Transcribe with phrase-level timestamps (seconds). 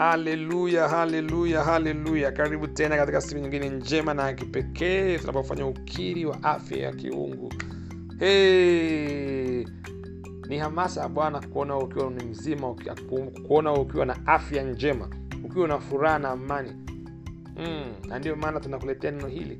[0.00, 6.42] haleluya haleluya haleluya karibu tena katika siku nyingine njema na ya kipekee tunapofanya ukiri wa
[6.42, 7.52] afya ya kiungu
[8.18, 9.64] hey!
[10.48, 12.76] ni hamasa ya bwana kuona ukiwa ni mzima
[13.46, 15.08] kuona ukiwa na afya njema
[15.44, 16.72] ukiwa na furaha na amani
[17.56, 19.58] mm, na ndio maana tunakuletea neno hili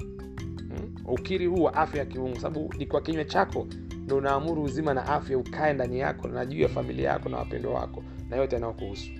[0.61, 0.95] mm?
[1.07, 3.67] ukiri huu wa afya ya kiungu sababu ni kwa kinywa chako
[4.05, 7.75] ndo unaamuru uzima na afya ukae ndani yako na juu ya familia yako na wapendwa
[7.75, 9.11] wako na yote yanayokuhusu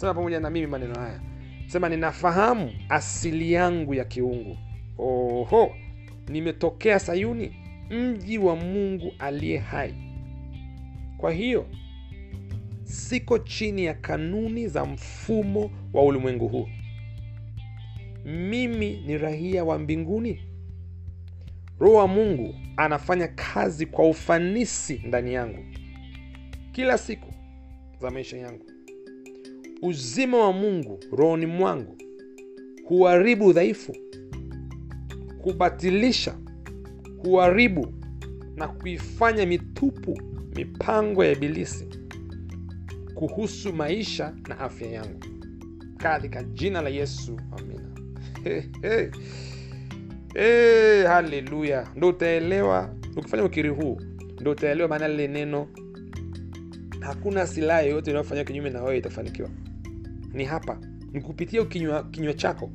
[0.00, 1.20] sema pamoja na mimi maneno haya.
[1.66, 4.58] Sema ninafahamu asili yangu ya kiungu.
[4.98, 5.76] Oho
[6.28, 7.56] nimetokea sayuni
[7.90, 9.94] mji wa mungu aliye hai.
[11.18, 11.66] Kwa hiyo
[12.82, 16.68] siko chini ya kanuni za mfumo wa ulimwengu huu.
[18.24, 20.40] Mimi ni rahia wa mbinguni.
[21.80, 25.64] Roho wa mungu anafanya kazi kwa ufanisi ndani yangu.
[26.72, 27.32] Kila siku
[28.00, 28.64] za maisha yangu
[29.82, 31.96] uzima wa mungu rohoni mwangu
[32.84, 33.96] huharibu udhaifu
[35.42, 36.34] hubatilisha
[37.22, 37.94] huharibu
[38.56, 40.20] na kuifanya mitupu
[40.56, 41.86] mipango ya ibilisi
[43.14, 45.20] kuhusu maisha na afya yangu.
[45.96, 47.88] Katika jina la yesu amina.
[48.44, 49.08] Hey, hey.
[50.34, 51.88] Hey, haleluya.
[51.96, 54.00] Ndo utaelewa ukifanya ukiri huu
[54.40, 55.68] ndo utaelewa maana lile neno
[57.00, 59.50] hakuna silaha yoyote inayofanyia kinyume na wewe itafanikiwa
[60.32, 60.78] ni hapa.
[61.12, 62.70] Ni kupitia kinywa, chako.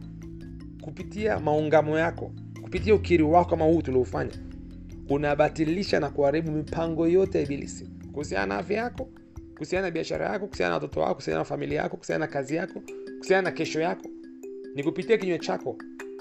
[0.82, 2.32] Kupitia maungamo yako.
[2.62, 4.32] Kupitia ukiri wako kama huu tuliofanya.
[5.10, 7.90] Unabatilisha na kuharibu mipango yote ya ibilisi.
[8.12, 9.10] Kuhusiana na afya yako
[9.54, 12.56] kuhusiana na biashara yako kuhusiana na watoto wako kuhusiana na familia yako kuhusiana na kazi
[12.56, 12.82] yako
[13.14, 14.10] kuhusiana na kesho yako.
[14.76, 15.78] Ni kupitia kinywa chako.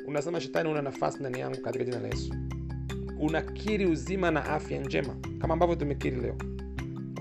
[0.06, 2.34] Unasema shetani una nafasi ndani yangu katika jina la yesu.
[3.20, 6.36] Unakiri uzima na afya njema kama ambavyo tumekiri leo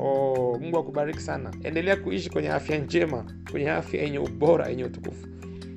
[0.04, 1.52] oh, mungu akubariki sana.
[1.64, 5.28] Endelea kuishi kwenye afya njema kwenye afya yenye ubora yenye utukufu.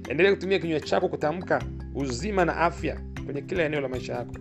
[0.09, 1.63] Endelea kutumia kinywa chako kutamka
[1.95, 4.35] uzima na afya kwenye kila eneo la maisha yako.